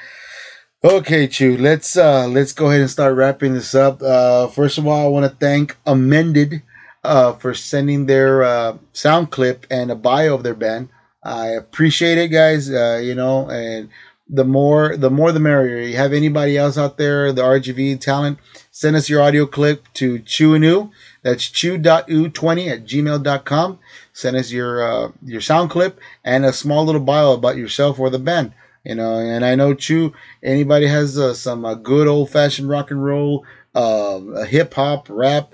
[0.83, 1.57] Okay, Chew.
[1.57, 3.99] Let's uh let's go ahead and start wrapping this up.
[4.01, 6.61] Uh first of all, I want to thank Amended
[7.03, 10.89] uh for sending their uh sound clip and a bio of their band.
[11.23, 12.69] I appreciate it, guys.
[12.69, 13.89] Uh, you know, and
[14.29, 15.79] the more the more the merrier.
[15.79, 18.37] You have anybody else out there, the RGV talent,
[18.69, 20.91] send us your audio clip to Chewanu.
[21.23, 23.79] That's chew.ew20 at gmail.com.
[24.13, 28.11] Send us your uh, your sound clip and a small little bio about yourself or
[28.11, 28.53] the band.
[28.87, 30.13] You know, and I know Chew.
[30.41, 35.51] Anybody has uh, some uh, good old fashioned rock and roll, uh, hip hop, rap,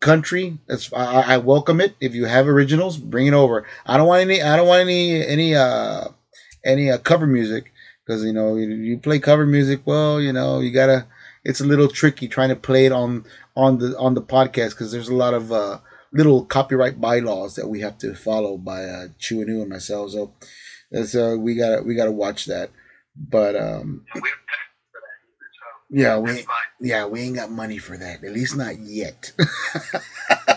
[0.00, 0.56] country.
[0.66, 1.94] That's I, I welcome it.
[2.00, 3.66] If you have originals, bring it over.
[3.84, 4.40] I don't want any.
[4.40, 6.08] I don't want any any uh
[6.64, 7.70] any uh, cover music
[8.06, 9.82] because you know you, you play cover music.
[9.84, 11.06] Well, you know you gotta.
[11.44, 13.26] It's a little tricky trying to play it on
[13.56, 15.80] on the on the podcast because there's a lot of uh,
[16.12, 20.12] little copyright bylaws that we have to follow by uh, and and myself.
[20.12, 20.32] So
[20.90, 22.70] that's uh, we gotta we gotta watch that.
[23.16, 24.62] But um, And we don't pay
[24.92, 26.18] for that either, so yeah,
[26.80, 28.24] we yeah we ain't got money for that.
[28.24, 29.32] At least not yet.
[29.38, 30.56] Yeah.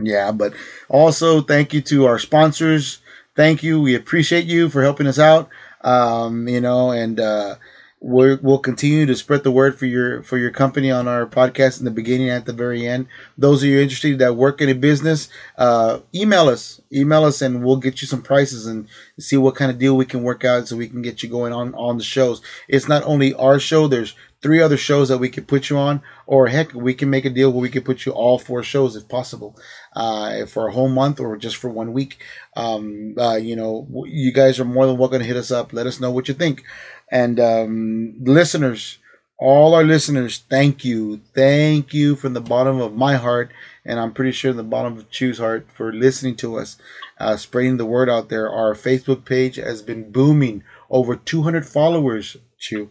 [0.00, 0.52] Yeah, but
[0.88, 2.98] also thank you to our sponsors.
[3.36, 3.80] Thank you.
[3.80, 5.48] We appreciate you for helping us out.
[5.82, 7.56] Um, you know, and uh,
[8.02, 11.78] we're, we'll continue to spread the word for your for your company on our podcast
[11.78, 13.06] in the beginning at the very end.
[13.38, 17.64] Those of you interested that work in a business, uh, email us, email us, and
[17.64, 18.88] we'll get you some prices and
[19.20, 21.52] see what kind of deal we can work out so we can get you going
[21.52, 22.42] on on the shows.
[22.68, 23.86] It's not only our show.
[23.86, 27.24] There's three other shows that we could put you on, or heck, we can make
[27.24, 29.56] a deal where we could put you all four shows if possible,
[29.94, 32.18] uh, for a whole month or just for one week.
[32.56, 35.72] Um, uh, you know, you guys are more than welcome to hit us up.
[35.72, 36.64] Let us know what you think.
[37.12, 38.98] And um, listeners,
[39.38, 43.52] all our listeners, thank you, thank you from the bottom of my heart,
[43.84, 46.78] and I'm pretty sure the bottom of Chew's heart for listening to us,
[47.20, 48.48] uh, spreading the word out there.
[48.48, 52.38] Our Facebook page has been booming, over 200 followers.
[52.58, 52.90] Chew.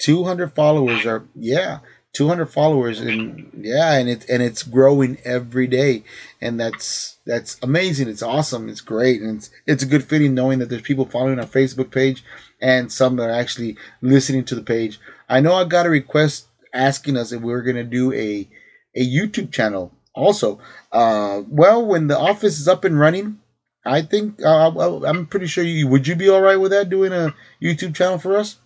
[0.00, 1.80] 200 followers are yeah
[2.12, 6.04] 200 followers and yeah and it and it's growing every day.
[6.40, 8.08] And that's that's amazing.
[8.08, 8.68] It's awesome.
[8.68, 9.20] It's great.
[9.20, 12.24] And it's it's a good feeling knowing that there's people following our facebook page
[12.60, 14.98] and some that are actually listening to the page.
[15.28, 18.48] I know i got a request asking us if we are going to do a
[18.96, 20.60] a youtube channel also.
[20.92, 23.38] Uh well when the office is up and running
[23.86, 24.70] i think uh,
[25.04, 28.18] i'm pretty sure you would you be all right with that doing a youtube channel
[28.18, 28.56] for us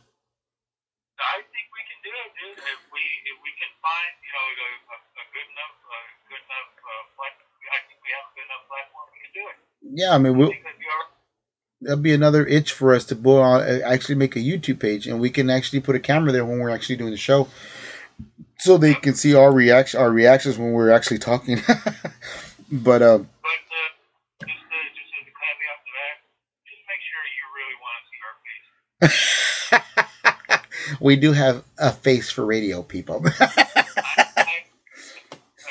[1.19, 2.59] I think we can do it, dude.
[2.61, 6.43] If we if we can find you know a, a, a good enough uh, good
[6.45, 9.07] enough uh, platform, I think we have a good enough platform.
[9.13, 9.57] We can do it.
[9.93, 11.07] Yeah i mean we'll that'd be all right.
[11.83, 15.21] that'll be another itch for us to on uh, actually make a YouTube page and
[15.21, 17.49] we can actually put a camera there when we're actually doing the show
[18.59, 21.59] so they can see our reaction our reactions when we're actually talking
[22.73, 23.91] but um But uh,
[24.47, 26.17] just uh, just as a caveat to that,
[26.67, 28.35] just make sure you really want to see our
[30.61, 30.99] face.
[31.01, 33.51] we do have a face for radio people I, I, uh,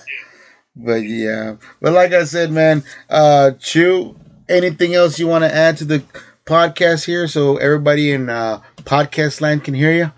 [0.76, 1.56] But yeah.
[1.82, 4.16] But like i said man uh chew
[4.50, 6.04] anything else you want to add to the
[6.46, 10.12] podcast here so everybody in uh podcast land can hear you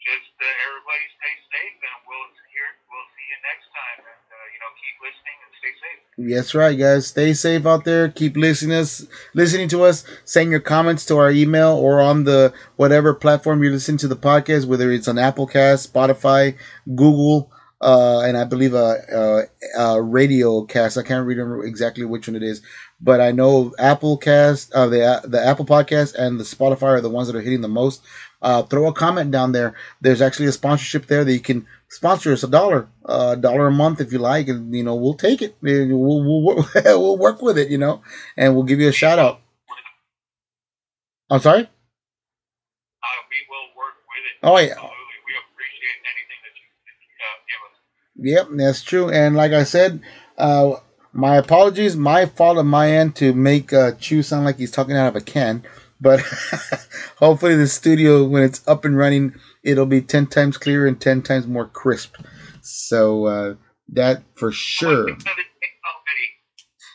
[0.00, 3.98] Just uh, everybody stay safe, and we'll hear we'll see you next time.
[4.04, 6.00] And uh, you know, keep listening and stay safe.
[6.28, 7.06] That's right, guys.
[7.06, 8.08] Stay safe out there.
[8.10, 10.04] Keep listening us, listening to us.
[10.24, 14.16] Send your comments to our email or on the whatever platform you listen to the
[14.16, 16.56] podcast, whether it's on Apple Cast, Spotify,
[16.94, 17.50] Google,
[17.80, 19.46] uh, and I believe a,
[19.78, 20.98] a, a radio cast.
[20.98, 22.60] I can't remember exactly which one it is,
[23.00, 27.08] but I know Apple Cast, uh, the the Apple Podcast and the Spotify are the
[27.08, 28.02] ones that are hitting the most.
[28.42, 29.74] Uh, throw a comment down there.
[30.00, 33.70] There's actually a sponsorship there that you can sponsor us a dollar, a dollar a
[33.70, 35.56] month if you like, and you know we'll take it.
[35.60, 38.02] We'll we'll, we'll work with it, you know,
[38.36, 39.40] and we'll give you a shout out.
[41.30, 41.62] I'm sorry.
[41.62, 44.38] Uh, we will work with it.
[44.42, 44.72] Oh yeah.
[44.72, 45.18] Absolutely.
[45.26, 48.50] We appreciate anything that you, that you uh, give us.
[48.50, 49.10] Yep, that's true.
[49.10, 50.00] And like I said,
[50.38, 50.80] uh,
[51.12, 54.96] my apologies, my fault on my end to make uh, Chew sound like he's talking
[54.96, 55.64] out of a can.
[56.00, 56.20] But
[57.16, 61.22] hopefully, the studio, when it's up and running, it'll be 10 times clearer and 10
[61.22, 62.16] times more crisp.
[62.62, 63.54] So, uh,
[63.92, 65.08] that for sure.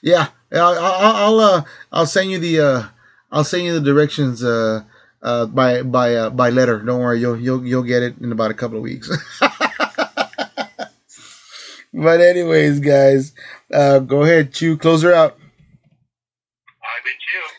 [0.01, 2.83] Yeah, I'll, I'll, uh, I'll send you the, uh,
[3.31, 4.83] I'll send you the directions, uh,
[5.21, 6.79] uh, by, by, uh, by letter.
[6.79, 7.19] Don't worry.
[7.19, 9.09] You'll, you'll, you'll get it in about a couple of weeks.
[11.93, 13.33] but anyways, guys,
[13.73, 15.37] uh, go ahead, Chew, close her out.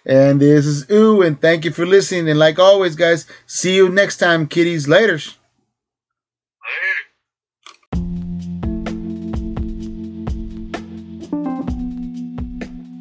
[0.09, 2.29] And this is Ew, and thank you for listening.
[2.29, 4.47] And like always, guys, see you next time.
[4.47, 4.87] Laters.
[4.87, 5.19] Later.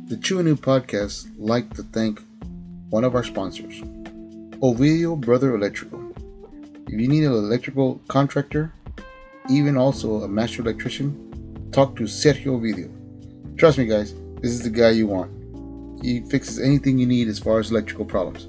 [0.07, 2.19] The and New podcast like to thank
[2.89, 3.81] one of our sponsors,
[4.61, 6.01] Ovidio Brother Electrical.
[6.87, 8.73] If you need an electrical contractor,
[9.47, 12.89] even also a master electrician, talk to Sergio Ovidio.
[13.59, 15.34] Trust me, guys, this is the guy you want.
[16.01, 18.47] He fixes anything you need as far as electrical problems.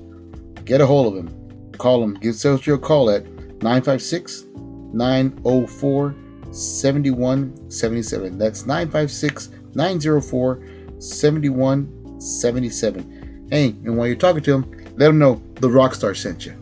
[0.65, 1.73] Get a hold of him.
[1.79, 2.15] Call him.
[2.15, 3.27] Give Sergio a call at
[3.63, 4.45] 956
[4.93, 6.15] 904
[6.51, 8.39] 7177.
[8.39, 10.63] That's 956 904
[10.99, 13.47] 7177.
[13.51, 16.55] Hey, and while you're talking to him, let him know the Rockstar sent you.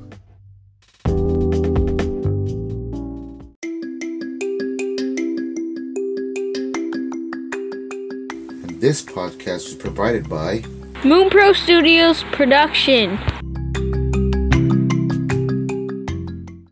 [8.84, 10.62] This podcast was provided by
[11.04, 13.18] Moon Pro Studios production.